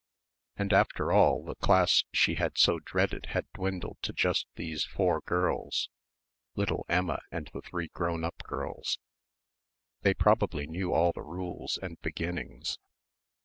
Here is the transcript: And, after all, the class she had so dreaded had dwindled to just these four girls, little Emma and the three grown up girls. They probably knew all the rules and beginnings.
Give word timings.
And, 0.55 0.73
after 0.73 1.11
all, 1.11 1.45
the 1.45 1.53
class 1.53 2.05
she 2.11 2.33
had 2.33 2.57
so 2.57 2.79
dreaded 2.79 3.27
had 3.27 3.45
dwindled 3.53 3.97
to 4.01 4.11
just 4.13 4.47
these 4.55 4.83
four 4.83 5.21
girls, 5.27 5.91
little 6.55 6.87
Emma 6.89 7.21
and 7.31 7.51
the 7.53 7.61
three 7.61 7.89
grown 7.89 8.23
up 8.23 8.41
girls. 8.41 8.97
They 10.01 10.15
probably 10.15 10.65
knew 10.65 10.91
all 10.91 11.11
the 11.13 11.21
rules 11.21 11.77
and 11.79 12.01
beginnings. 12.01 12.79